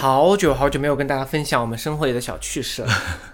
[0.00, 2.88] 好久好久没有跟大家分享我们生活里的小趣事了。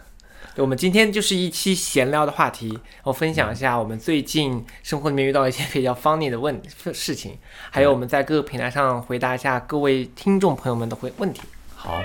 [0.57, 6.59] 我们今天就是一期闲聊的话题，我分享一下我们最近生活里面遇到一些比较 funny 的问
[6.95, 7.37] 事情，
[7.71, 11.43] 还有我们在各个平台上回答一下各位听众朋友们的回问题。
[11.77, 12.01] 好，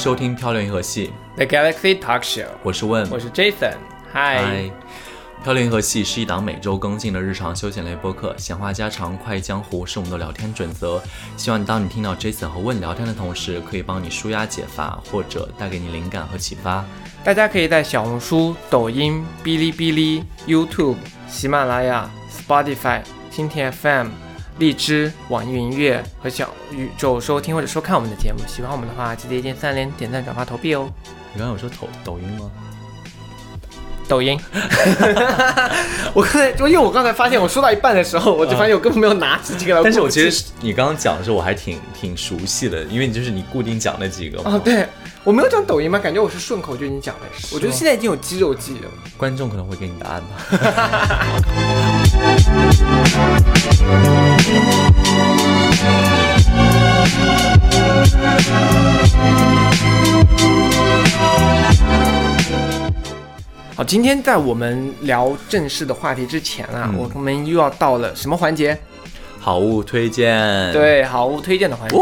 [0.00, 3.06] 收听《漂流银河系》，The Galaxy Talk Show，我是问。
[3.10, 3.74] 我是 Jason，
[4.10, 4.70] 嗨，嗨，
[5.44, 11.02] 漂流银河系是一档每周更新的日常休闲类播客，闲话家常、快意江湖是我们的聊天准则。
[11.36, 16.82] 希望当你听到 Jason 和问聊天的同时，可以帮你舒压解乏，或者带给你灵感和启发。
[17.22, 20.96] 大家可以在小红书、抖音、哔哩哔哩、YouTube、
[21.28, 22.10] 喜马拉雅、
[22.48, 24.08] Spotify、蜻蜓 FM、
[24.60, 28.38] 荔枝、网易云音乐和小宇宙收听或者收看我们的节目。
[28.46, 30.86] 喜欢我们的话，记得一键三连、点赞、转发、投币哦。
[31.32, 32.50] 你刚刚有说抖抖音吗？
[34.06, 34.38] 抖音，
[36.12, 39.80] 我刚才，因为我刚才发现我说到一半的时候，我就发现我根本没有拿起这个来。
[39.84, 44.50] 但是我其实你刚刚讲的时候，我还挺挺熟悉的，因为你就是你固定讲那几个嘛。
[44.50, 44.86] 啊，对
[45.24, 45.96] 我没有讲抖音吗？
[45.98, 47.22] 感觉我是顺口就已经讲了。
[47.54, 48.90] 我觉得现在已经有肌肉记忆了。
[49.16, 50.28] 观众可能会给你答案吧。
[63.76, 68.78] 好，今天在我们聊正式的话题之前啊，嗯我们又要到了什么环节？
[69.40, 71.96] 好物推荐，，对，好物推荐的环节，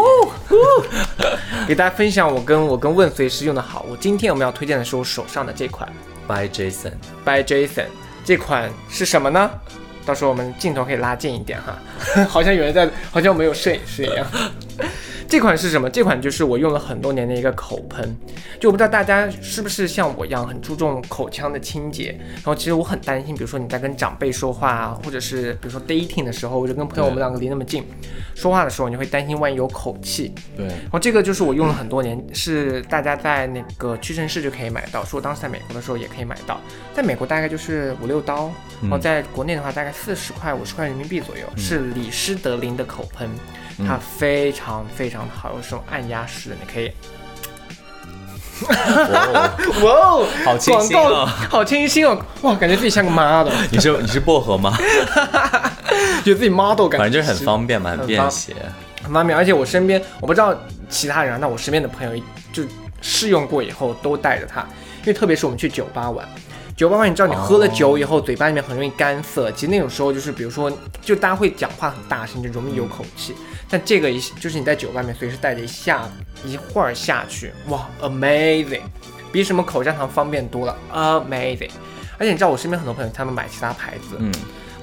[1.68, 3.96] 给大家分享我跟我跟问随时用的好物。
[3.96, 5.88] 今天我们要推荐的是我手上的这款
[6.26, 7.86] by Jason，by Jason，
[8.24, 9.48] 这款是什么呢？
[10.08, 11.78] 到时候我们镜头可以拉近一点哈，
[12.26, 14.26] 好像有人在，好像我们有摄影师一样。
[15.28, 15.90] 这款是什么？
[15.90, 18.16] 这款就是我用了很多年的一个口喷，
[18.58, 22.18] 就我不知道大家是不是像我一样很注重口腔的清洁。
[22.36, 27.84] 然后其实我很担心，比如说你在跟长辈说话啊，或者是比如说 dating 的时候，或者跟朋友我们两个离那么近，
[28.34, 30.32] 说话的时候你会担心万一有口气。
[30.56, 36.58] 对，然后这个就是我用了很多年，是大家在那个屈臣氏就可以买到，说我当时在美国的时候也可以买到，
[36.94, 38.50] 在美国大概就是五六刀，
[38.80, 43.28] 然后在国内的话大概四十块五十块人民币左右，是李施德林的口喷，
[43.86, 46.92] 它非常非常的好，有这种按压式的，你可以，
[48.66, 48.70] 哇
[49.82, 51.26] 哇哦，好清新哦！
[51.48, 54.76] 好清新哦，哇，感觉自己像个 model，你是你是薄荷吗？
[56.24, 58.54] 觉得自己 model 感觉，反正就是很方便嘛，很便携。
[59.02, 60.54] 很方便，而且我身边我不知道
[60.88, 62.22] 其他人啊，那我身边的朋友
[62.52, 62.64] 就
[63.00, 64.60] 试用过以后都带着它，
[65.00, 66.28] 因为特别是我们去酒吧玩，
[66.78, 70.70] 酒吧玩你知道你喝了酒以后、嘴巴里面很容易干涩，其实那种时候就是比如说
[71.02, 73.34] 就大家会讲话很大声，就容易有口气，
[73.68, 76.08] 但这个一就是你在酒吧里面随时带着一下
[76.44, 78.82] 一会儿下去，哇，amazing，
[79.32, 81.72] 比什么口香糖方便多了，amazing。
[82.16, 84.32] 而且你知道我身边很多朋友他们买其他牌子，嗯，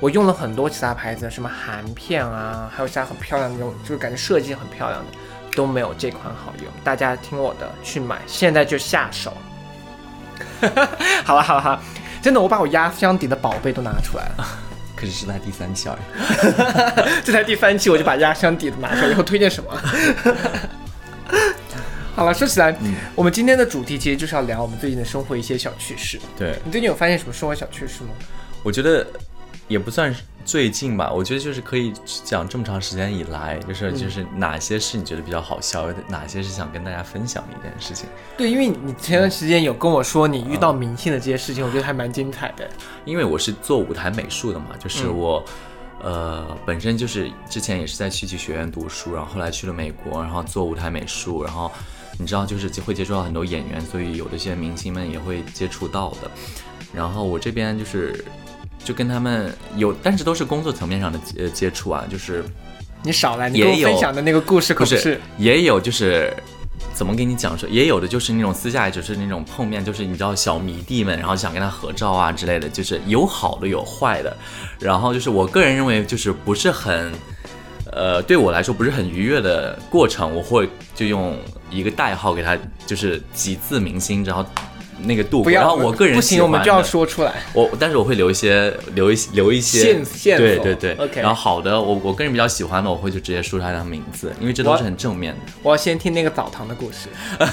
[0.02, 5.18] 我用了很多其他牌子，什么含片啊，还有其他很漂亮的那种，就是感觉设计很漂亮的，
[5.56, 6.68] 都没有这款好用。
[6.84, 9.32] 大家听我的，去买，现在就下手。
[11.24, 11.82] 好了好了好了，
[12.22, 14.48] 真的，我把我压箱底的宝贝都拿出来了。
[14.96, 16.00] 可是是在第三期而已。
[17.26, 19.70] 这才第三期，我就把压箱底的拿出来，以后推荐什么？
[22.16, 22.74] 好了，说起来，
[23.14, 26.18] 我们今天的主题其实就是要聊我们最近的生活一些小趣事。
[26.38, 28.12] 对，你最近有发现什么生活小趣事吗？
[28.64, 29.06] 我觉得
[29.68, 31.92] 也不算是最近吧，我觉得就是可以
[32.24, 38.08] 讲这么长时间以来，就是嗯就是哪些是你觉得比较好笑，哪些是想跟大家分享的一件事情。
[38.38, 42.70] 对，因为你前段时间有跟我说你遇到明星的这些事情，我觉得还蛮精彩的。
[43.04, 45.46] 因为我是做舞台美术的嘛，就是嗯我，
[46.04, 51.72] 呃，本身就是之前也是在戏剧学院读书，然后后来去了美国，然后做舞台美术，然后
[52.20, 56.30] 你知道就是会接触到很多演员，所以有的一些明星们也会接触到的。
[56.94, 58.24] 然后我这边就是
[58.86, 62.46] 就跟他们有，但是都是工作层面上的接接触啊，就是
[63.04, 65.20] 你少来，你跟我也有分享的那个故事可不是不是。
[65.38, 66.34] 也有就是。
[66.94, 74.36] 怎么跟你讲说，也有的就是那种私下就是那种碰面，就是你知道小迷弟们，然后想跟他合照啊之类的，就是有好的有坏的，
[74.80, 77.12] 然后就是我个人认为就是不是很，
[77.92, 81.38] 呃，对我来说不是很愉悦的过程，我会就用
[81.70, 84.46] 一个代号给他，就是几字明星，然后
[85.04, 87.34] 那个度然后我个人不行，我们就要说出来。
[87.54, 95.40] 我，但是我会留一些留一留一些线线索对对对 OK 然后好的，我我个人比较喜欢的，我会就直接说出来他的名字，因为这都是很正面的。
[95.62, 97.10] 我要先听那个澡堂的故事，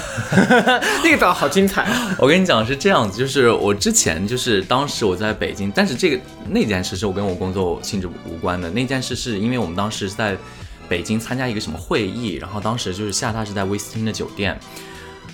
[1.03, 2.15] 那个澡好精彩啊！
[2.19, 6.19] 我跟你讲是这样子，就是我之前就是当时我在北京，但是这个
[6.49, 8.69] 那件事是我跟我工作性质无关的。
[8.69, 10.37] 那件事是因为我们当时在
[10.87, 14.57] 北京参加一个什么会议，然后当时就是下榻是在威斯汀的酒店，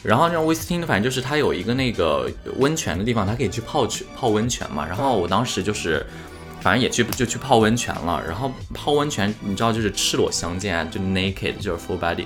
[0.02, 4.86] 然后那威斯汀，反正就是它有一个那个温泉的地方，它可以去泡去泡温泉嘛。
[4.86, 6.06] 然后我当时就是，
[6.62, 8.24] 反正也去就去泡温泉了。
[8.26, 12.26] 然后泡温泉，你知道就是赤裸相见啊，就 naked 就是 full body。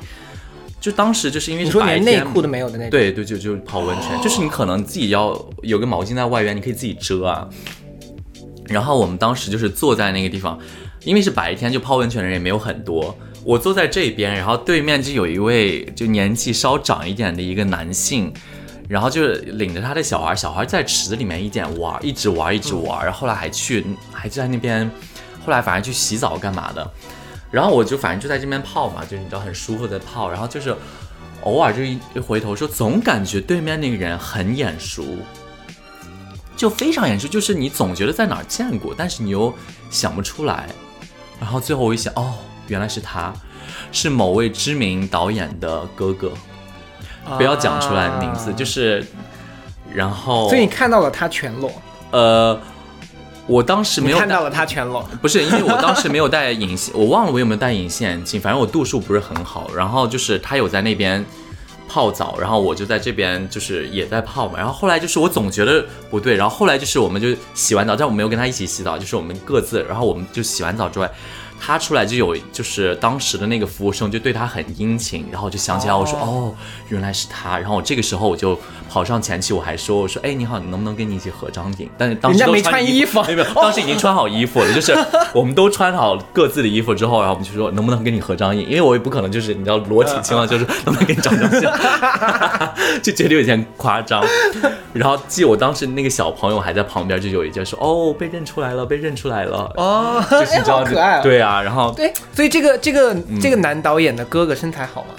[0.80, 7.48] 就当时就是因为你说是白天连内裤都没有的那种，对对，就就泡温泉，就是你可能自己要有个毛巾在外边，你可以自己遮啊。
[8.68, 10.60] 然后我们当时就是坐在那个地方，
[11.06, 13.18] 因为是白天，就泡温泉的人也没有很多。
[13.46, 18.34] 我坐在这边，然后对面就有一位就年纪稍长一点的一个男性，
[18.88, 24.90] 然后就领着他的小孩，小孩在池子里面一点玩，一直玩一直玩，然后后来还去还在那边，
[25.46, 26.90] 后来反正去洗澡干嘛的。
[27.52, 30.76] 然后我就反正就在这边泡嘛，就你知道很舒服的泡，然后就是
[31.42, 35.04] 偶尔就一一回头说，总感觉对面那个人很眼熟，
[36.56, 39.54] 就非常眼熟，就是你总觉得在哪儿见过，但是你又
[39.92, 40.68] 想不出来。
[41.40, 42.34] 然后最后我一想，哦，
[42.68, 43.34] 原来是他，
[43.92, 46.32] 是某位知名导演的哥哥，
[47.38, 49.06] 不要讲出来名字，就是，
[49.94, 51.72] 然后，啊所以你看到了他全裸，
[52.12, 52.60] 呃，
[53.46, 59.70] 我当时没有看到了他全裸，不是，因为我当时没有戴隐形，我忘了我有没有戴隐形眼镜，反正我度数不是很好。
[59.76, 61.24] 然后就是他有在那边
[61.90, 64.58] 泡澡，然后我就在这边就是也在泡嘛。
[64.58, 71.12] 然后后来就是我总觉得不对，然后后来就是我们就洗完澡，但我没有跟他一起洗澡，就是我们各自，然后我们就洗完澡之外。
[71.66, 76.54] 他出来就有，就是当时的那个服务生就对他很殷勤，然后我就想起来，我说哦，
[76.90, 77.58] 原来是他。
[77.58, 81.90] 然后我这个时候我就跑上前去，我还说，我说哎你好，你能不能跟你一起合张影？
[81.98, 84.94] 但是当时都人家没穿衣服没有 当时已经穿好衣服了，就是
[85.34, 88.68] 我们都穿好各自的衣服之后，然后我们就说能不能跟你合张影？
[88.68, 91.72] 因为我也不可能就是你知道裸体情况， 就是能不能跟你照张相，
[93.02, 94.22] 就觉得有点夸张。
[94.92, 105.10] 然后记我当时那个小朋友还在旁边，就有一件说哦被认出来了，被认出来了，哦，就是你知道好可爱、哦，对啊，然后对，所以这个这个、这个男导演的哥哥身材好吗？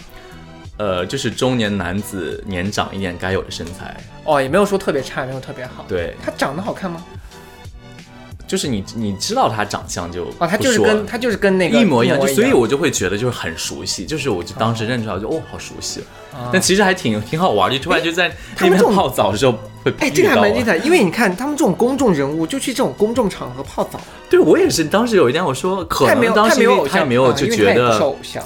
[0.77, 5.85] 呃就是中年男子年长一点该有的身材，哦，也没有说特别差，也没有特别好。
[5.87, 7.01] 对，他长得好看吗？
[8.47, 16.01] 就是你你知道他长相就哦，他就是跟他就是跟那个一模一样，就所以我我就会觉得就是很熟悉，就是我就当时认出来，我就哦好熟悉，
[16.33, 19.53] 啊但其实还挺挺好玩的，突然就在那边他们泡澡的时候
[19.83, 26.57] 会哎，这个还蛮精彩，因为你看他们这种公众人物就去这种公众场合泡澡，对我也是，当时有一天我说可能当时
[26.89, 28.43] 他也没有啊就觉得，偶像。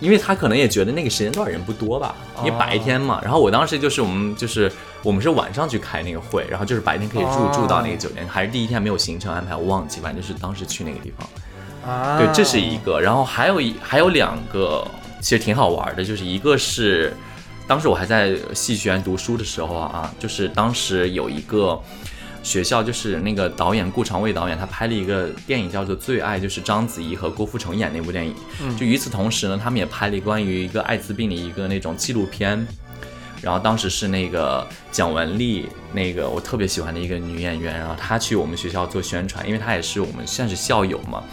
[0.00, 3.20] 因为他可能也觉得那个时间段人不多吧，因为白天嘛。
[3.22, 4.70] 然后我当时就是我们就是
[5.02, 11.28] 我们是晚上去开那个会，然后就是白天可以住哦住到那个酒店，还是第一天没有行程安排，我忘记，反正就是当时去那个地方。
[11.90, 14.86] 啊，对，这是一个，然后还有一还有两个，
[15.20, 17.14] 其实挺好玩的，就是一个是
[17.66, 21.80] 当时我还在戏剧学院读书的时候啊，就是当时有一个
[22.46, 28.32] 学校，就是那个导演顾长卫导演，他拍了一个电影叫做《最爱》，就是章子怡和郭富城演那部电影。
[28.78, 32.64] 就与此同时呢，他们也拍了关于一个艾滋病的一个那种纪录片。
[33.42, 41.24] 然后当时是那个蒋雯丽，那个我特别喜欢的一个女演员，然后她去我们学校做宣传，因为她也是我们算是校友嘛。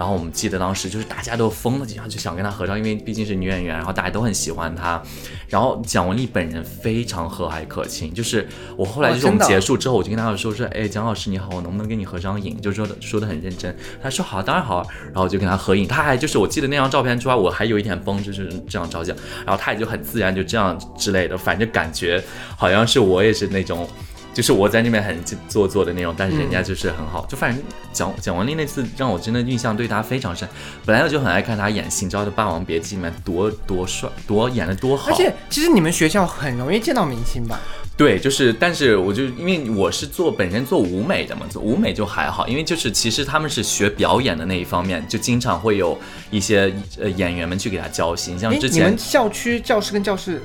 [0.00, 5.02] 然后我们记得当时就是大家都疯了，然后就想跟她合照，因为毕竟是女演员，然后大家都很喜欢她。
[5.46, 8.48] 然后蒋雯丽本人非常和蔼可亲，就是
[8.78, 12.58] 我后来就是我们结束之后，我就跟她说说，哎，蒋老师你好，我能不能跟你合张影？
[12.62, 13.76] 就说的说的很认真。
[14.02, 14.88] 她说好，当然好。
[15.08, 19.14] 然后我就跟她合影，她还就是我记得那张照片之外，我还有一点崩，就是这样照相，
[19.44, 22.24] 然后她也就很自然就这样之类的，反正感觉
[22.56, 23.86] 好像是我也是那种。
[24.32, 25.16] 就是我在那边很
[25.48, 27.62] 做作的那种，但是人家就是很好，就反正
[27.92, 30.48] 蒋蒋雯丽那次让我真的印象对她非常深。
[30.84, 35.10] 本来我就很爱看她演戏，你知道《霸王别姬》里面多多帅，多演的多好。
[35.10, 37.58] 而且其实你们学校很容易见到明星吧？
[37.96, 45.98] 对，就是，但是我就因为我是做本身做舞美的嘛，做舞美就还好，因为就是其实他们是学表演的那一方面，就经常会有
[46.30, 50.40] 一些呃演员们去给他教戏，像哎，之前你们校区教室跟教室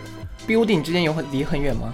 [0.46, 1.94] building 之间有很离很远吗？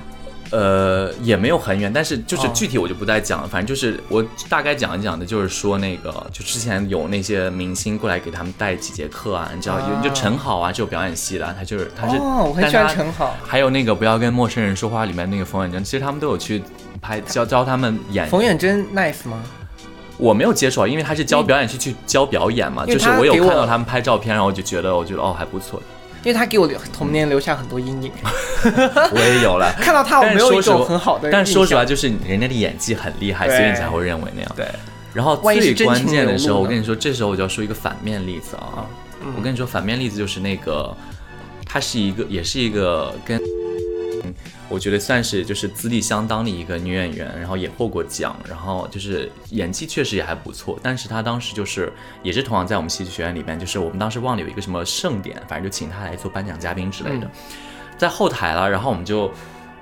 [0.52, 3.48] 呃，也没有很远，但是就是哦具体我就不再讲了。
[3.48, 13.36] 反正就是我大概讲一讲的，就是说那个，就之前有那些明星过来给他们带几节课啊，你知道，就陈好啊，就有表演系的，他就是他是，哦，我很喜欢陈好。
[13.44, 16.62] 还有那个不要跟陌生人说话里面那个冯远征，其实他们都有去
[17.02, 18.28] 拍教教他们演。
[18.28, 19.42] 冯远征 nice 吗？
[20.18, 25.82] 我没有接触啊，因为他是教表演系去教表演嘛，就是我有看到他们拍照片，然后我就觉得我觉得哦还不错，
[26.24, 28.12] 因为他给我留童年留下很多阴影，
[28.64, 29.74] 我也有了。
[29.82, 31.30] 看到他我没有一但是说实话种很好的。
[31.32, 34.52] 但说实话，就是人家的演技很厉害，所以你才会认为那样。
[34.56, 34.68] 对，
[35.14, 38.86] 然后最关键的时候，我跟你说，这时候我就要说一个反面例子啊。
[39.24, 40.96] 嗯我跟你说，反面例子就是那个，
[41.66, 43.42] 他是一个，也是一个跟，嗯
[44.72, 50.80] 我觉得算是就是资历相当的一个女演员，然后也获过奖，然后就是演技确实也还不错。
[50.82, 51.92] 但是她当时就是
[52.24, 57.30] 也是同样在我们戏剧学院里边，就是我们当时忘了有一个什么盛典，反正就请她来做颁奖嘉宾之类的。
[57.98, 59.30] 在后台了，然后我们就。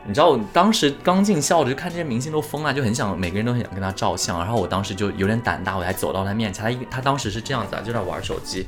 [0.07, 4.39] 你知道我当时刚进校的，就看这些明星都疯了，就很想每个人都很想跟他照相。
[4.39, 8.65] 然后我当时就有点胆大，我还走到他面前，他一他当时是这样子啊，就在玩手机，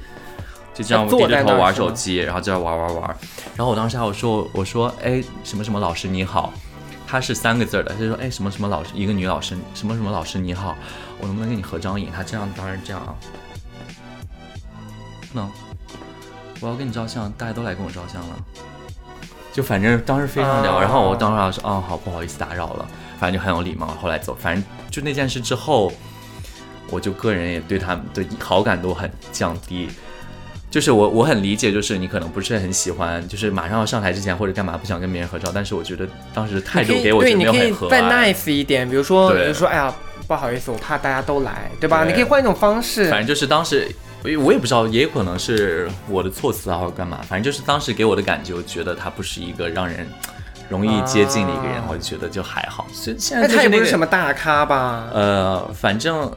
[0.74, 3.18] 就这样低着头玩手机，然后就在玩玩玩。
[3.56, 6.54] 然后我当时还有说，我说哎什么什么老师你好，
[7.06, 10.75] 他是三个字的，他就说哎什么什么老师，一个女老师，什么什么老师你好，
[11.20, 12.10] 我能不能跟你合张影？
[12.16, 13.16] 他这样当然这样啊，
[15.34, 15.51] 能，
[16.62, 18.36] 我要跟你照相，大家都来跟我照相了。
[19.51, 22.88] 就反正当时非常聊，然后我当时说，哦好，不好意思打扰了，
[23.20, 23.88] 反正就很有礼貌。
[24.01, 25.92] 后来走，反正就那件事之后，
[26.90, 29.90] 我就个人也对他们的好感度很降低。
[30.72, 39.94] 就是我我很理解，就是你可能不是很喜欢，就是马上要上台之前或者干嘛不想跟别人合照，但是我觉得当时态度给我对，没有很和再 nice 一点，比如说比如说哎呀
[40.25, 42.06] 不好意思，我怕大家都来，对吧？
[42.06, 43.10] 你可以换一种方式。
[43.12, 43.88] 反正就是当时。
[44.24, 50.08] 我我也不知道，也有可能是我的措辞啊，或者干嘛，反正就是当时给我的感觉，我觉得他不是一个让人
[50.70, 52.86] 容易接近的一个人，我就觉得就还好。
[52.94, 55.08] 现现在他也不是什么大咖吧？
[55.12, 56.32] 呃，反正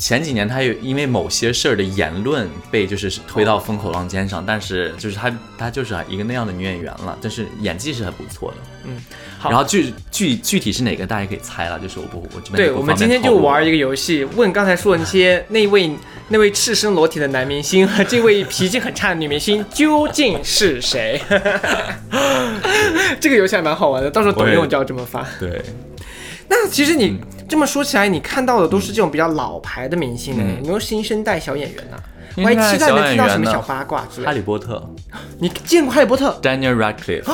[0.00, 8.56] 前几年他有因为某些事儿的言论被就是推到风口浪尖上，但是就是她她就是一个那样的女演员了，但是演技是很不错的。
[8.84, 8.96] 嗯。
[9.38, 11.78] 好然后具具具体是哪个，大家可以猜了。
[11.78, 15.90] 就是我不我这边对，我们今天就玩一个游戏，问刚才说的那些那位
[16.28, 21.20] 那位赤身裸体的男明星和这位脾气很差的女明星究竟是谁？
[23.20, 25.26] 这个游戏还蛮好玩的，到时候抖音我就要这么发。
[25.38, 25.62] 对。
[26.48, 27.18] 那其实你
[27.50, 31.96] 这么说起来，你看到的都是这种比较老牌的明星呢，有没有新生代小演员呢？
[32.36, 34.26] 我还期待能听到什么小八卦之类。
[34.26, 34.88] 哈利波特，
[35.40, 37.24] 你见过哈利波特？Daniel Radcliffe，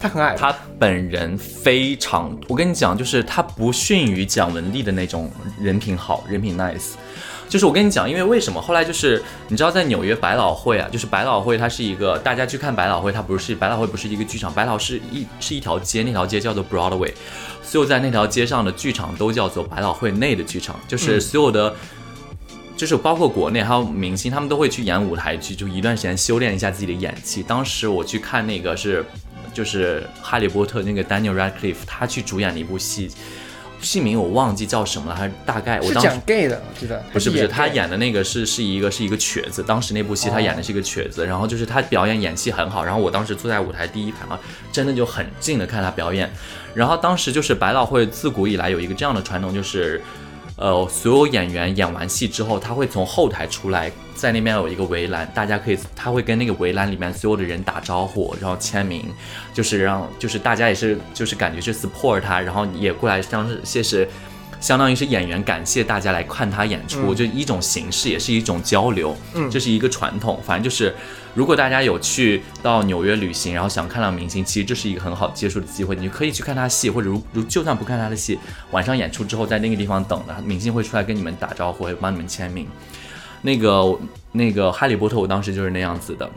[0.00, 0.34] 他很矮。
[0.38, 6.92] 他本人非常，我跟你讲，就是他不逊于蒋雯丽的那种人品好，人品 nice。
[7.48, 17.12] 就是我跟你讲，因为为什么后来就是你知道在纽约百老汇啊，就是百老汇它是一个大家去看百老汇，它不是百老汇不是一个剧场，百老是一是一条街，那条街叫做 Broadway，
[17.62, 21.74] 所有在那条街上的剧场都叫做百老汇内的剧场，就是所有的。
[22.76, 27.42] 就是包括国内还有明星，他们都会去演舞台剧，就一段时间修炼一下自己的演技。
[27.42, 29.04] 当时我去看那个是，
[29.52, 33.10] 就是《哈利波特》那个 Daniel Radcliffe，他去主演的一部戏，
[33.80, 39.62] 戏名我忘记叫什么了，还大概我当时讲 gay 的，我记得不是不是，他演的那个是是一个是一个瘸子。
[39.62, 44.38] 当时那部戏他演的是一个瘸子，然后就是他表演演戏很好，然后我当时坐在舞台第一排嘛，
[44.72, 46.30] 真的就很近的看他表演。
[46.74, 50.02] 然后当时就是百老汇自古以来有一个这样的传统，就是。
[50.60, 59.04] 呃，所有演员演完戏之后，他会从后台出来，在那边有一个围栏，大家可以，他会跟那个围栏里面所有的人打招呼，然后签名，
[59.54, 64.08] 就是让，就是大家也是，就是感觉是 support 他，然后也过来像是谢是，
[64.60, 70.92] 相当于是演员感谢大家来看他演出，就一种形式，也是一种交流，嗯，这是一个传统，反正就是。
[71.34, 78.36] 如果大家有去到纽约旅行，然后想看到明星，其实这是一个很好接触的机会，你可以去看他戏，或者如如就算不看他的戏，
[78.72, 82.66] 晚上演出之后在那个地方等的明星会出来跟你们打招呼，会帮你们签名。
[83.42, 83.98] 那个
[84.32, 86.28] 那个哈利波特，我当时就是那样子的，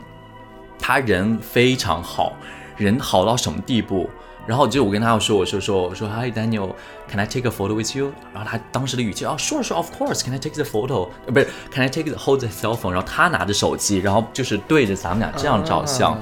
[0.78, 2.32] 他人非常好，
[2.76, 4.08] 人好到什么地步？
[4.44, 8.12] 然后就我跟他说，我说说我说 Hi Daniel，Can I take a photo with you？
[8.34, 11.08] 然后他当时的语气啊，Sure sure of course，Can I take the photo？
[11.26, 12.90] 呃不是，Can I take the hold the cell phone？
[12.90, 16.18] 然后他拿着手机，然后就是对着咱们俩这样照相。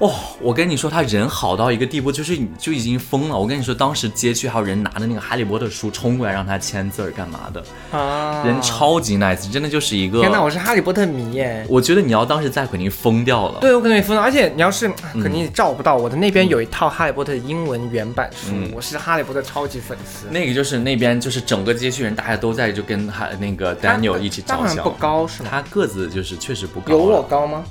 [0.00, 0.10] 哇，
[0.40, 3.38] 我跟你说，他人好到一个地步，就是就已经疯了。
[3.38, 7.64] 我跟你说，当时街区还有人拿着那个哈利波特书冲过来让他签字儿干嘛的
[7.96, 8.42] 啊？
[8.44, 10.20] 人超级 nice，真的就是一个。
[10.20, 11.64] 天哪，我是哈利波特迷耶！
[11.68, 13.60] 我觉得你要当时在肯定疯掉了。
[13.60, 14.22] 对，我肯定疯了。
[14.22, 20.26] 而且你要是肯定照不到，我的那边有一套哈利波特英文原版书，我是哈利波特超级粉丝。
[20.30, 24.84] 那个就是那边就是整个街区人大家都在就跟哈那个 Daniel 一起照相。
[24.84, 25.48] 不高是吗？
[25.50, 26.92] 他个子就是确实不高。
[26.92, 27.64] 有我高吗？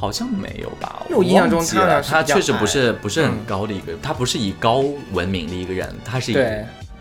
[0.00, 6.36] 好像没有吧，我印象中他他确实不是不是很高的一个，他不是以高闻名的一个人，他是以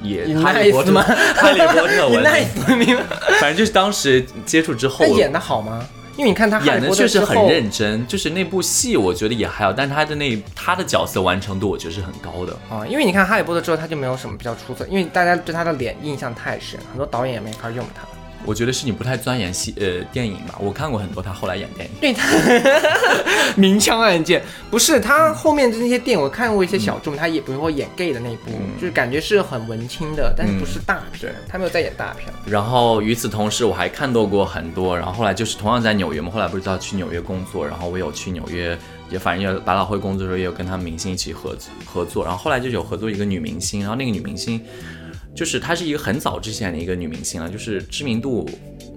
[0.02, 2.98] 也 哈利波特哈利波特闻名，
[3.40, 5.88] 反正就是当时接触之后，他演的好吗？
[6.18, 12.86] 因为你看他演的确实很认真，就是那部戏我觉得也还好，但他的那他的角色完成度我觉得是很高的啊。
[12.86, 18.06] 因为你看哈利波特之后他就没有什么比较出色，因为大家对他的脸印象太深，很多导演也没法用他。
[18.46, 21.92] 我觉得是你不太钻研戏呃电影吧，我看过很多他后来演电影。
[22.00, 22.28] 对他
[23.56, 24.42] 明枪暗箭，
[24.72, 32.32] 不是他后面的那些电影，我看过一些小众，他也不会演 gay 的那一部，就是感觉是很文青的，但是不是大片，他没有在演大片。
[32.46, 38.78] 然后与此同时，我还看到过很多，然后后来就是同样在纽约嘛，后来不是要去纽约工作，然后我有去纽约，
[39.10, 41.56] 也反正也百老汇工作的时候也有跟他们明星一起合
[41.86, 44.64] 合作，然后后来就有合作一个女明星，然后那个女明星。
[45.40, 48.46] 就是她是一个很早之前的一个女明星了，就是知名度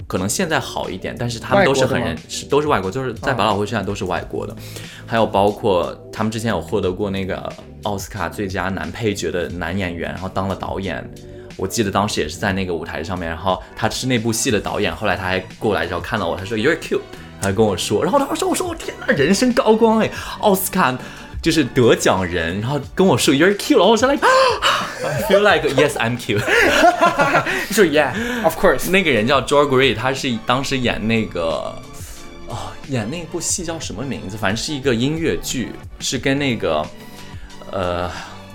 [0.08, 4.56] 可能现在好一点，但是他们都是很人是都是外国，就是在百老汇现在都是外国的，
[5.06, 7.48] 还有包括他们之前有获得过那个
[7.84, 11.08] 奥斯卡最佳男配角的男演员，然后当了导演。
[11.56, 17.02] 我记得当时也是在那个舞台上面，然后他是那部戏的导演，后来他还过来之后看到我，他说 You're cute，
[17.40, 20.98] 他还跟我说，然后他说我说我天呐，人生高光哎，奥斯卡
[21.42, 24.26] 就是得奖人，然后跟我说 You're cute，然后我说 like
[25.04, 26.42] I feel like yes I'm cute。
[27.68, 28.90] 你说 Yeah，of course。
[28.90, 31.74] 那个人叫 Joel Grey，他是当时演那个
[32.48, 34.36] 哦，演那部戏叫什么名字？
[34.36, 36.86] 反正是一个音乐剧，是跟那个
[37.70, 38.10] 呃，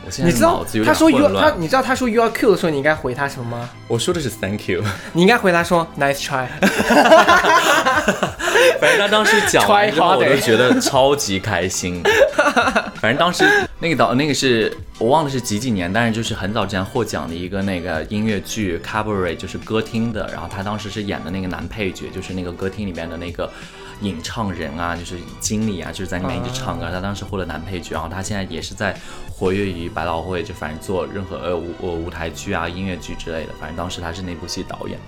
[0.07, 1.51] 我现在你知道脑子有点他说 you 他。
[1.57, 3.69] 你知道他说 you are cute 的时候，你应该回他什么吗？
[3.89, 6.47] 我说的是 Thank you，你应该回答说 nice try。
[8.79, 12.01] 反正他当时讲完之后我就觉得超级开心。
[13.01, 13.43] 反正当时
[13.79, 20.29] 那个导那个是我忘了是几几年，但是就是很早之前获奖的一个那个音乐剧 Cabaret，就是歌厅的。
[20.31, 23.51] 然后他当时是演的那个男配角，就是那个歌厅里面的那个
[24.01, 26.89] 演唱人啊，就是经理啊，就是在那边一直唱歌。
[26.91, 28.95] 他当时获了男配角，然后他现在也是在
[29.29, 33.53] 活跃于百老汇，就反正做任何呃舞呃舞台剧啊、音乐剧之类的。
[33.59, 34.99] 反正当时他是那部戏导演。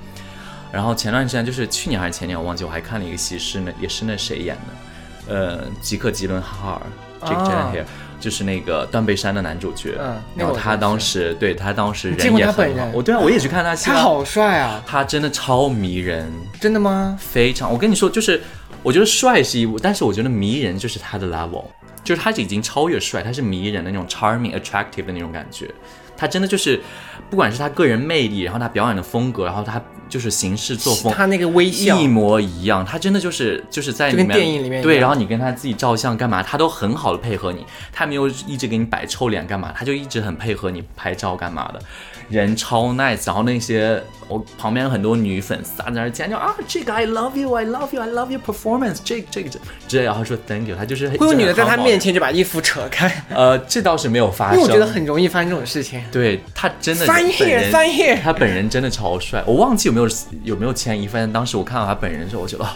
[0.71, 7.85] 然后前段时间就是去年还是前年，我忘记，我还看了一个戏，是那也是那谁演的，呃，吉克·吉伦哈尔 （Jake 啊 Gyllenhaal），
[8.19, 9.97] 就是那个断背山的男主角。
[9.99, 12.77] 嗯然后他当时对他当时人也很。
[12.77, 14.81] 好我对啊，我也去看他戏啊，他好帅啊！
[14.85, 17.17] 他真的超迷人，真的吗？
[17.19, 17.71] 非常。
[17.71, 18.39] 我跟你说，就是
[18.81, 21.65] 我觉得帅是一部，但是我觉得迷人就是他的 level，
[22.03, 25.69] 就是他已经超越帅，他是迷人的那种 charming、attractive 的那种感觉。
[26.15, 26.81] 他真的就是，
[27.29, 31.97] 不管是他个人魅力，然后他表演的风格，然后他就是行事作风，他那个微笑。
[31.97, 32.83] 一模一样。
[32.83, 41.81] 他真的就是就是在电影里面对，然后你跟他自己照相干嘛，他都很好的配合你，他没有一直给你摆臭脸干嘛，他就一直很配合你拍照干嘛的，
[42.29, 43.25] 人超 nice。
[43.25, 56.01] 然后那些我旁边有很多女粉丝啊，在那儿尖叫啊，这个 I love you，I love you，I love your performance，这个这个这之类的，然后说 thank you，他就是会有女的在他面前，就把衣服扯开，呃，这倒是没有发生，因为我觉得很容易发生这种事情。
[56.11, 60.07] 对他真的 Sign 本人他本人真的超帅，我忘记有没有
[60.43, 62.67] 有没有签一份，当时我看到他本人的时候，我觉得、哦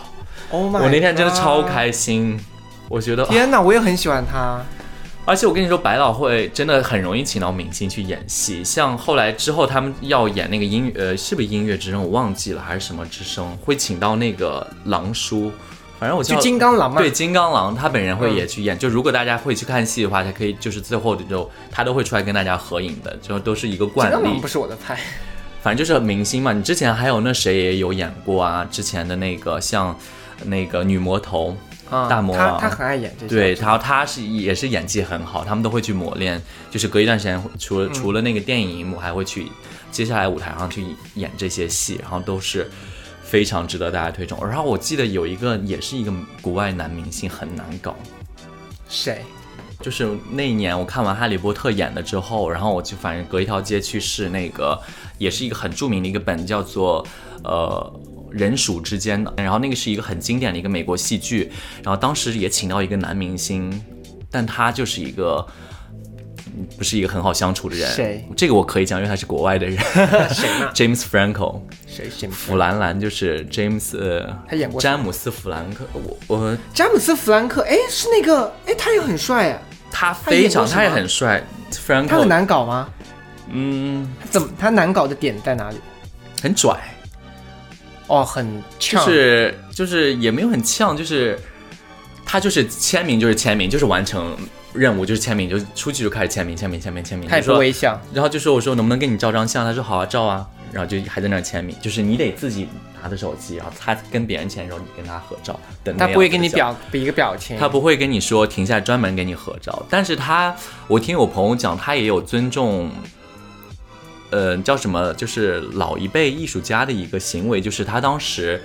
[0.50, 0.84] Oh my！
[0.84, 2.40] 我那天真的超开心，
[2.88, 4.64] 我觉得，天哪，我也很喜欢他。
[5.26, 12.04] 而且我跟你说，百老汇真的很容易请到明星去演戏，像后来之后他们要演那个音乐，呃，是不是音乐之声？
[12.04, 13.56] 我忘记了，还是什么之声？
[13.64, 15.50] 会请到那个狼叔，
[15.98, 18.78] 反正我叫就金刚狼嘛，对，金刚狼他本人会也去演。
[18.78, 24.48] 就如果大家会去看戏的话，他可以就是最后的时候，他都会出来跟大家合影的，就都是一个惯例金刚狼不。
[24.48, 25.00] 是我的菜。
[25.62, 29.98] 反正就是明星嘛，你之前还有那谁也有演过啊，之前的那个像
[30.44, 31.56] 那个女魔头。
[31.94, 33.36] 啊，大魔王他他很爱演这些。
[33.36, 39.48] 对，然后他是也是演技很好，他们都会去磨练，就是隔一段时间，除了、除了那个电影荧幕，还会去
[39.92, 40.84] 接下来舞台上去
[41.16, 42.70] 演这些戏，然后都是
[43.24, 44.38] 非常值得大家推崇。
[44.48, 47.96] 然后我记得有一个也是一个国外男明星很难搞，
[48.90, 49.22] 谁？
[49.82, 54.80] 就是那一年我看完《哈利波特》演了之后，然后我就反正隔一条街去试那个，
[55.18, 57.06] 也是一个很著名的一个本，叫做
[57.44, 57.94] 呃
[58.34, 61.52] 人鼠之间的，然后那个是一个很经典的一个美国戏剧，
[61.84, 63.82] 然后当时也请到一个男明星，
[64.30, 65.46] 但他就是一个。
[66.56, 67.92] 嗯不是一个很好相处的人。
[67.96, 68.24] 谁？
[68.38, 69.76] 这个我可以讲，因为他是国外的人。
[70.30, 70.70] 谁呢？
[70.76, 72.08] James Franco，谁？
[72.12, 72.28] 谁？
[72.28, 75.84] 弗兰兰就是 James，呃，他演过詹姆斯·弗兰克。
[75.94, 79.60] 我我詹姆斯·弗兰克，哎，是那个，哎，他也很帅啊，
[79.92, 81.44] 他非常，他也很帅。
[81.72, 82.88] Franco，他很难搞吗？
[83.50, 84.48] 嗯，他怎么？
[84.60, 85.78] 他难搞的点在哪里？
[86.40, 86.80] 很拽，
[88.08, 91.40] 哦，很就，是就是也没有很呛，就是
[92.26, 94.36] 他就是签名就是签名，就是完成
[94.74, 97.30] 任务就是签名，就出去就开始签名签名签名签名。
[97.30, 98.00] 他也就说不微笑。
[98.14, 99.66] 然后就说我说能不能跟你照张相？
[99.66, 100.48] 他说好啊，照啊。
[100.72, 102.68] 然后就还在那签名，就是你得自己
[103.00, 105.60] 拿着手机，然后他跟别人签的时候，你跟他合照。
[105.84, 110.56] 等那他不会样子的给你表比一个表情，他不会跟你说停下来专门给你合照，但是他，
[110.88, 112.90] 我听我朋友讲，他也有尊重，
[114.34, 118.60] 呃，叫什么，就是老一辈艺术家的一个行为，就是他当时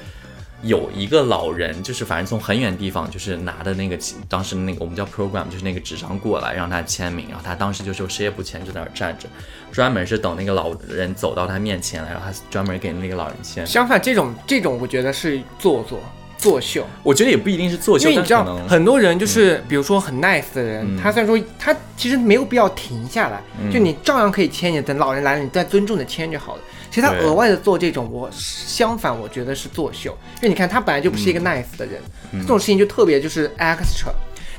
[0.62, 3.98] 有一个老人，就是反正从很远地方，就是拿的那个
[4.30, 9.28] 当时那个我们叫 program，就是那个纸张过来让他签名，然后他当时就是谁也不签，就在那儿站着，
[9.70, 13.66] 专门是等那个老人走到他面前来，然后他专门给那个老人签。
[13.66, 16.00] 相反，这种这种我觉得是做作
[16.38, 20.96] 作秀，我觉得也不一定是作秀，因为你知道很多人就是，比如说很 nice 的人，嗯。
[21.02, 23.70] 他虽然说他其实没有必要停下来，嗯。
[23.70, 26.62] 就你照样可以牵你，等老人来了，你再尊重的牵就好了。
[26.90, 32.00] 其实他额外的做这种，我相反我觉得是作秀，因为你看他本来就不是一个 nice 的人，
[32.32, 34.10] 这种事情就特别就是 extra。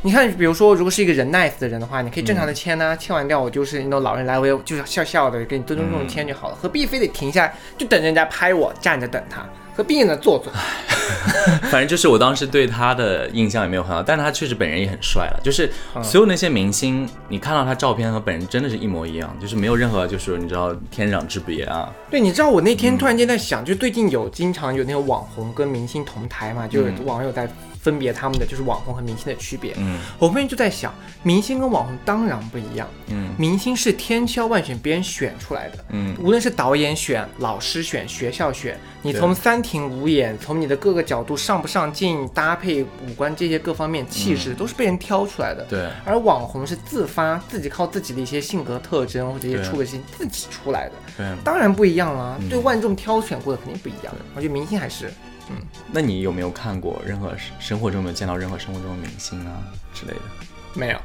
[0.02, 9.46] 你看，比如说，如果是一个人 nice 的人的话，你可以正常的签呐、签完掉我就是那种老人来，我也就是笑笑的给你尊尊重重签就好了，何必非得停下来就等人家拍我，站着等他，
[9.80, 10.18] 何必呢？
[10.18, 10.52] 做作。
[11.72, 15.40] 反正就是我当时对他的印象也没有很好，但是他确实本人也很帅了。
[15.42, 21.90] 就是嗯所有那些明星，你看到他照片和本人真的是一模一样，就是没有任何就是你知道天壤之别啊。
[22.12, 27.50] 对，你知道我那天突然间在想，就最近有经常有那个网红跟明星同台嘛，就是网友在
[27.82, 29.74] 分别他们的就是网红和明星的区别。
[29.78, 30.00] 嗯。
[30.20, 33.30] 我后面就在想，明星跟网红当然不一样，嗯。
[33.38, 45.66] 明星是千挑万选别人选出来的，嗯，无论是导演选、老师选、学校选，你从三庭五眼，从你的各个角度上不上镜、搭配五官这些各方面气质，都是被人挑出来的。
[45.70, 45.90] 对。
[46.06, 51.44] 而网红是自发，自己靠自己的一些性格特征或者一些出个性自己出来的，对。
[51.44, 52.38] 当然不一样啦。
[52.42, 52.50] 嗯。
[52.50, 54.14] 对万众挑选过的肯定不一样。
[54.36, 55.14] 我觉得明星还是
[55.92, 59.52] 那你有没有看过任何生活中有没有见到任何生活中的明星啊
[59.94, 60.20] 之类的？
[60.76, 61.00] 没有，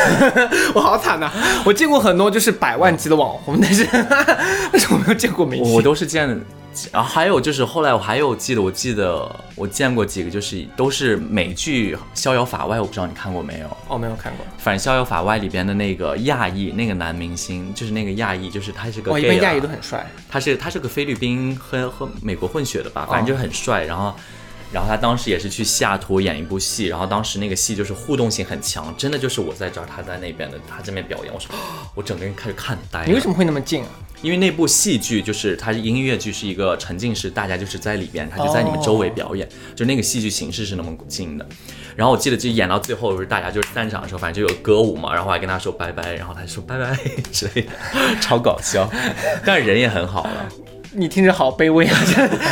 [0.74, 1.30] 我好惨呐、
[1.66, 5.70] 我见过很多就是百万级的网红，但是 但是我没有见过明星。
[5.70, 6.40] 我我都是见，
[6.92, 13.76] 然后还有就是后来我还有记得，我记得我见过几个，就是都是美剧《逍遥法外》，我不知道你看过没有？
[13.88, 14.46] 哦没有看过。
[14.58, 20.10] 反正《逍遥法外》里边的那个亚裔那个男明星，就是那个亚裔，就是他是个哦，一般亚裔都很帅。
[20.28, 23.84] 他是他是个菲律宾和和美国混血的吧，反正哦就很帅。
[23.84, 24.14] 然后，
[24.72, 31.54] 然后他当时也是去西雅图演一部戏，然后当时那个戏就是互动性很强，真的就是我在这儿，他在那边的，他这边表演，我说
[31.94, 33.06] 我整个人开始看呆了。
[33.06, 33.90] 你为什么会那么近啊？
[34.22, 41.44] 因为那部戏剧就是它是音乐剧，是一个沉浸式，大家就是在里边，他就在你们周围表演，就那个戏剧形式是那么近的。
[41.94, 46.96] 然后我记得就演到最后，不是大家就是散场的时候，反正就有歌舞嘛，然后我还跟他说拜拜，然后他就说拜拜
[47.30, 47.68] 之类的，
[48.20, 48.88] 超搞笑，
[49.44, 50.48] 但是人也很好了。
[50.94, 51.98] 你听着好卑微啊！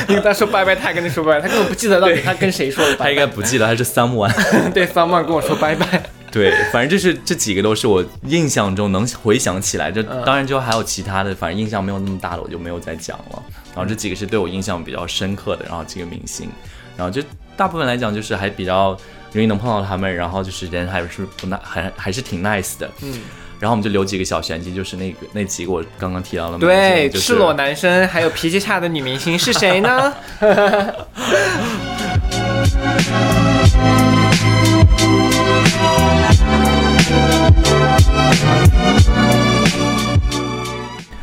[0.08, 3.26] 你跟他说拜拜，他还跟你说拜拜，他根本不记得到底他跟谁说的他应拜拜。
[3.26, 4.32] 该不记得他是 someone。
[4.72, 6.09] 对，someone 跟我说拜拜。
[6.32, 9.90] 对，反正就是这几个都是我印象中能回想起来。
[9.90, 13.42] 这嗯当然就还有其他的，反正印象没有那么大的我就没有再讲了。
[13.74, 16.48] 然后这几个是对我印象比较深刻的，然后几个明星，
[16.96, 17.22] 然后就
[17.56, 18.96] 大部分来讲就是还比较
[19.32, 22.90] 容易能碰到他们，然后就是人还是不 nice，还还是挺 nice 的。
[23.02, 23.20] 嗯，
[23.58, 30.12] 然后我们就留几个小玄机，就是那个那几个我刚刚提到的明星，对，就是赤裸男生还有脾气差的女明星是谁呢？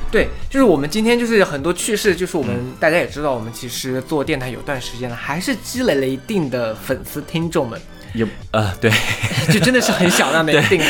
[0.09, 7.79] 对，就是我们今天就是很多趣事，就是我们、大家也知道，我们其实做电台有段时间了，还是积累了一定的粉丝听众们，
[8.13, 8.89] 有呃对，
[9.51, 10.81] 就真的是很小量的一定。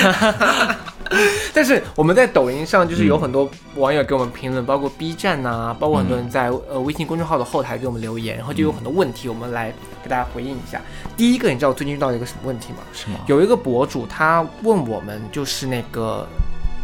[1.54, 10.82] 但是我们在抖音上就是有很多网友给我们评论，包括 B 站呐、包括很多人在呃微信公众号的后台给我们留言，然后就有很多问题，我们来给大家回应一下。
[11.16, 12.80] 第一个，你知道我最近遇到一个什么问题吗？
[12.94, 13.20] 是吗？
[13.28, 16.28] 有一个博主他问我们，就是那个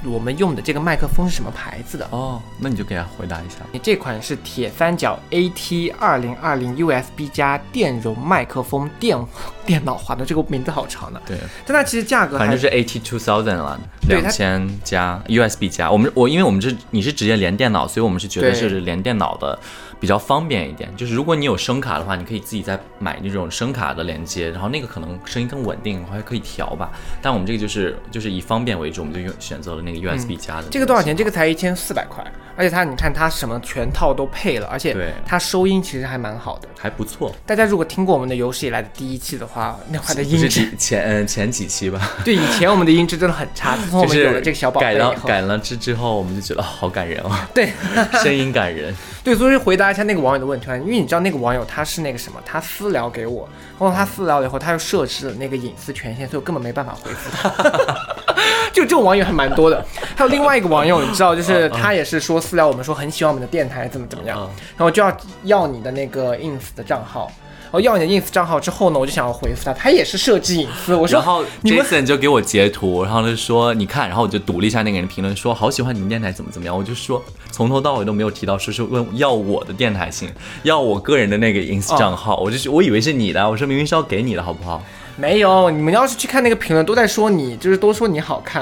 [0.06, 2.08] 我们用的这个麦克风是什么牌子的？
[2.12, 3.58] 哦，那你就给他回答一下。
[3.72, 9.18] 你这款是铁三角 AT 二零二零 USB 加电容麦克风电
[9.66, 15.90] 电脑化的，这个名字好长的，对，但它其实价格还反正就是 AT two thousand 了，两千加 USB 加。
[15.90, 19.58] 我们我因为我们是你是直接连电脑，所以我们是觉得是连电脑的
[20.04, 20.94] 比较方便一点。
[20.98, 26.92] 就是如果你有声卡的话，你可以自己再买那种声卡的连接，然后那个可能声音更稳定，还可以调吧。
[27.22, 31.16] 但我们这个就是就是以方便为主，我们就用选择了那个 USB 加的、这个多少钱？
[31.16, 32.22] 这个才一千四百块，
[32.58, 36.68] 而且它你看它什么全套都配了，而且对它收音其实还蛮好的。
[36.78, 37.34] 还不错。
[37.46, 47.72] 大家如果听过我们的有史以来的第一期的话，那块的音质，几前嗯前几期吧， 对以前我们的音质真的很差， 自从我们有了这个小宝贝改以后，了改了之之后，我们就觉得哦好感人哦，对
[48.22, 48.94] 声音感人。
[49.24, 53.48] 对，所以回答一下那个网友的问题啊，因为你知道那个网友他是那个什么，他私聊给我，
[53.80, 57.50] 然后他私聊了以后，他又设置了那个隐私权限，所以我根本没办法回复他。
[58.74, 64.50] 就这种网友还蛮多的，还有另外一个网友，你知道，就是他也是说私聊我们说很喜欢我们的电台，怎么怎么样，嗯。
[64.76, 67.32] 然后就要要你的那个 ins 的账号，
[67.74, 80.30] 然后要你的 ins 账号之后呢，我就想要回复他，他也是设置隐私，我说然后 Jason 就给我截图，然后就说你看，然后我就读了一下那个人评论，说好喜欢你们电台怎么怎么样，我就说从头到尾都没有提到说是问要我的电台信，
[80.62, 84.84] 要我个人的那个 ins 账号，我就我以为是你的，我说明明是要给你的好不好？
[85.16, 88.62] 没有，你们要是去看那个评论，都在说你，就是都说你好看。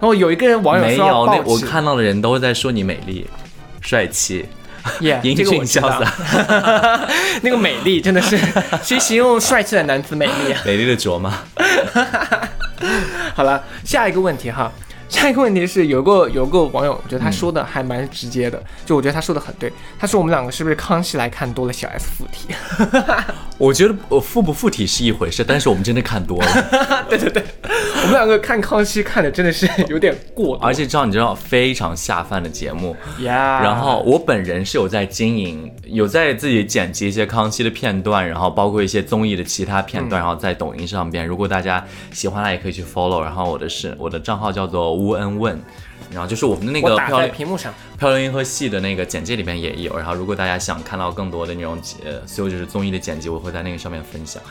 [0.00, 3.26] 后有一个人网友没说没有，那，我看到的人都在说你美丽、
[3.82, 4.46] 帅气、
[5.00, 7.08] 耶英 这个我知道俊潇洒、
[7.42, 8.38] 那个美丽真的是
[8.82, 10.60] 谁形容帅气的男子美丽啊？
[10.64, 11.40] 美丽的卓吗。
[13.34, 14.70] 好了，下一个问题哈，
[15.08, 19.72] 下一个问题是，有个有个网友，我觉得他说的还蛮直接的，就我觉得他说的很对。
[19.98, 22.54] 他说我们两个是不是康熙来看多了小 S 附体？
[23.58, 26.46] 我觉得我附不附体是一回事，但是我们真的看多了。
[27.08, 32.94] 对对对，我们两个看康熙看的真的是有点过，而且知道你知道非常下饭的节目。
[33.20, 33.62] 呀。
[33.62, 43.22] 然后我本人是有在经营，有在自己剪辑一些康熙的片段，然后包括一些综艺的其他片段，然后在抖音上边，如果大家喜欢，也可以去 follow。
[43.22, 45.58] 然后我的是我的账号叫做乌恩问，
[46.10, 49.96] 然后就是我们的那个漂流屏幕上漂流银河系的那个简介里面也有。
[49.96, 54.42] 然后如果大家想看到更多的那种呃，所有就是综艺的剪辑，我会在那个上面分享。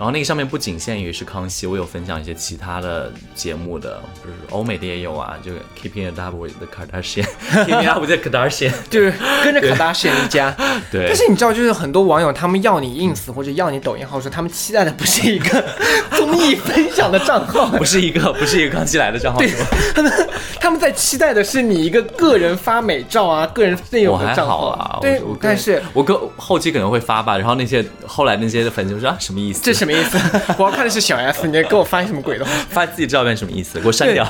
[0.00, 9.12] 然后那个上面不仅限于是康熙，我有分享一些其他的节目的，不是欧美的也有啊，就 Keeping Up with the Kardashian，Keeping Up with the Kardashian，就是
[9.44, 10.56] 跟着 Kardashian 一家。
[10.90, 11.04] 对。
[11.06, 15.62] 但是你知道，就是很多网友他们要你 ins 或者要你抖音号说，他们期待的不是一个
[16.16, 19.52] 综艺分享的账号，不是一个不是一个康熙来的账号，对，
[19.94, 24.98] 他们他们在期待的是你一个个人发美照啊，个人内容的账号啊。
[25.02, 29.60] 对，但是我个后期可能会发吧，然后那些后来那些的粉丝说啊，什么意思？
[29.62, 29.89] 这什么？
[29.90, 30.18] 意思？
[30.58, 32.52] 我要看的是小 S，你给我发什么鬼东西？
[32.70, 33.78] 发自己照片什么意思？
[33.80, 34.26] 给我删掉。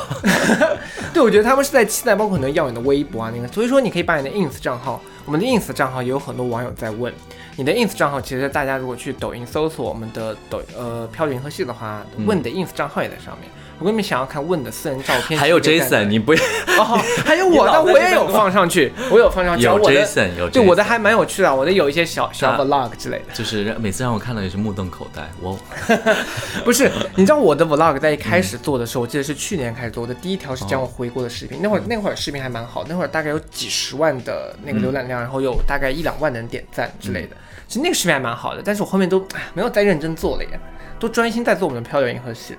[1.13, 7.13] 对， 我觉得他们是在期待，包括可能要你的微博啊那个，所以说你可以把你的 ins 账号，我们的 ins 账号也有很多网友在问，
[7.57, 13.49] 你的 ins 账号其实大家如果去抖音搜索我们的抖呃飘零银河系的话，问的 ins 账号也在上面。
[13.51, 16.43] 如果你们想要看问的私人照片，还有 Jason，你不要
[16.79, 19.65] 哦，还有我的， 我也有放上去，我有放上去。
[19.65, 25.23] 有 Jason，有对我的还蛮有趣的，我的有一些小小 vlog 之类的，就是每次让我看到也是目瞪口呆。
[25.41, 25.59] 我
[26.65, 37.37] 不是，你知道我的 vlog 在一开始做的时候，我记得是去年开始做的，第一条是讲我回国的视频，那会儿那会儿视频还蛮好，那会儿大概有几十万的那个浏览量，然后有大概一两万人点赞之类的。
[37.67, 40.61] 其实那个视频还蛮好的，但是我后面都没有再认真做了耶，
[40.99, 42.57] 都专心在做我们的漂流银河系。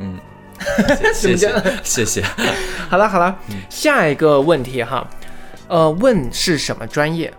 [0.00, 0.18] 嗯。
[1.14, 1.36] 谢
[1.82, 2.22] 谢谢谢，
[2.88, 3.36] 好了好了，
[3.68, 5.06] 下一个问题哈，
[5.66, 7.32] 呃，问是什么专业？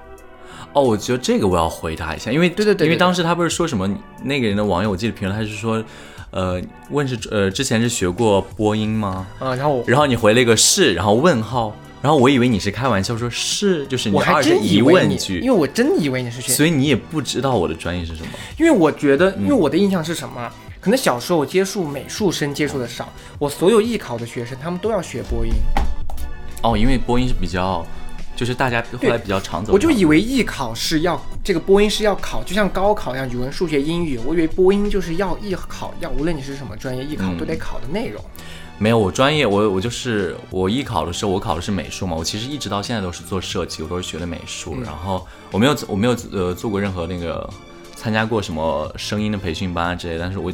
[0.73, 3.89] 哦，我觉得这个我要回答一下，因为对对对，因为当时他不是说什么
[4.23, 5.83] 那个人的网友，我记得评论他是说，
[6.31, 9.25] 呃，问是呃之前是学过播音吗？
[9.39, 20.51] 啊，然后然后你回了一个是，然后问号，然后我以为你是开玩笑说是，就是你还是疑问句，因为我真以为你是学，所以你也不知道我的专业是什么，因为我觉得，因为我的印象是什么？
[20.81, 25.51] 可能小时候我接触美术生接触的少，我所有艺考的学生他们都要学播音。
[26.63, 27.85] 哦，因为播音是比较，
[28.33, 29.73] 就是大家后来比较常走。
[29.73, 34.17] 我就以为艺考是要这个播音是要考，就像高考一样，语文、数学、英语。
[34.25, 38.23] 我以为播音就是要艺考，要无论你是什么专业，艺考都得考的内容。
[38.77, 42.15] 没有，我专业我我就是我艺考的时候，我考的是美术嘛。
[42.15, 44.77] 我其实一直到现在都是做设计，我都是学的美术。
[44.81, 47.49] 然后我没有我没有呃做过任何那个。
[48.01, 50.53] 参加过什么声音的培训班啊之类，但是我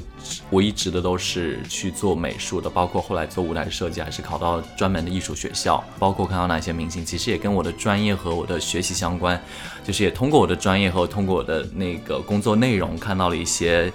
[0.49, 9.39] 我一直的都是去做美术的，包括后来做舞台设计，还是考到专门的艺术学校，包括看到哪些明星，其实也跟我的专业和我的学习相关，
[9.83, 13.93] 就是也通过我的专业和通过我的那个工作内容看到了一些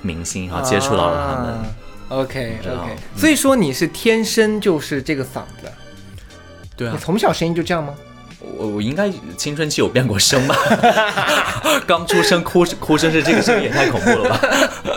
[0.00, 1.74] 明星，然后接触到了他们。
[2.10, 5.72] OK OK，所以说你是天生就是这个嗓子，
[6.76, 7.92] 对啊，你从小声音就这样吗？
[8.40, 10.56] 我我应该青春期有变过声吧？
[11.86, 14.40] 刚出生哭哭声是这个声音也太恐怖了吧？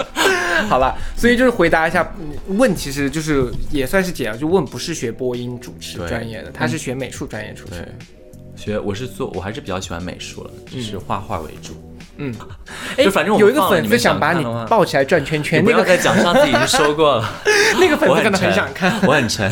[0.69, 2.07] 好吧，所以就是回答一下
[2.47, 7.97] 问，其实就是也算是解了，就问不是学播音主持专业的，他是学美术专业出身。
[8.55, 11.73] 学我是做，我还是比较喜欢美术了，就是画画为主。
[12.17, 12.31] 嗯，
[12.95, 17.27] 就反正有一个粉丝想把你抱起来转圈圈，那个在讲上次已经说过了。
[17.79, 19.51] 那个粉丝可能很想看，我很沉。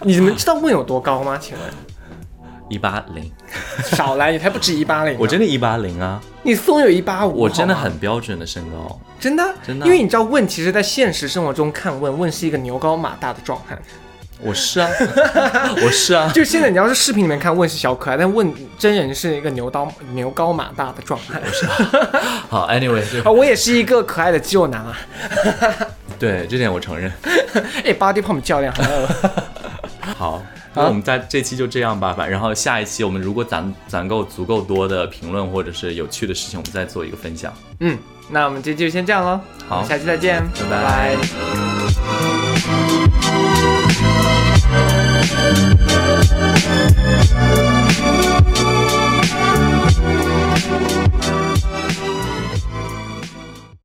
[0.00, 1.38] 你们知道问有多高吗？
[1.40, 1.62] 请问？
[2.70, 3.30] 一八零，
[3.82, 6.20] 少来，你才不止一八零，我真的一八零啊！
[6.42, 9.44] 你松有一八五，我真的很标准的身高，真的？
[9.66, 13.76] 真的，因为你知道问，其实，在现实生活中看问问是一个牛高马大的壮汉，
[14.40, 14.88] 我是啊，
[15.84, 21.74] 我是啊，就现在你要是视频里面看问是小可爱，但问真人是一个牛刀牛高马大的壮汉，是啊。
[22.48, 24.96] 好，Anyway，啊，我也是一个可爱的肌肉男啊，
[26.20, 27.10] 对，这点我承认，
[27.84, 28.72] 哎，Body Pump 教练，
[30.16, 30.40] 好。
[30.74, 37.52] 那我们在这期就这样吧，反然后下一期我们如果攒攒够足够多的评论或者是有趣的事情，我们再做一个分享。
[37.80, 39.40] 嗯，那我们这期就先这样喽。
[39.68, 41.16] 好，下期再见，拜
[47.64, 47.69] 拜。